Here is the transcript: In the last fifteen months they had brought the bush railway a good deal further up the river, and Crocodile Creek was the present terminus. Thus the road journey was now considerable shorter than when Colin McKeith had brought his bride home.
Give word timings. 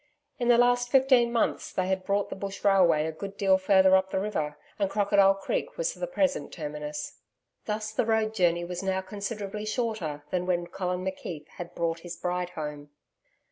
In 0.39 0.47
the 0.47 0.57
last 0.57 0.89
fifteen 0.89 1.31
months 1.31 1.71
they 1.71 1.85
had 1.87 2.03
brought 2.03 2.29
the 2.31 2.35
bush 2.35 2.63
railway 2.65 3.05
a 3.05 3.11
good 3.11 3.37
deal 3.37 3.59
further 3.59 3.95
up 3.95 4.09
the 4.09 4.19
river, 4.19 4.57
and 4.79 4.89
Crocodile 4.89 5.35
Creek 5.35 5.77
was 5.77 5.93
the 5.93 6.07
present 6.07 6.51
terminus. 6.51 7.19
Thus 7.65 7.91
the 7.91 8.03
road 8.07 8.33
journey 8.33 8.65
was 8.65 8.81
now 8.81 9.01
considerable 9.01 9.63
shorter 9.63 10.23
than 10.31 10.47
when 10.47 10.65
Colin 10.65 11.05
McKeith 11.05 11.49
had 11.57 11.75
brought 11.75 11.99
his 11.99 12.15
bride 12.17 12.49
home. 12.57 12.89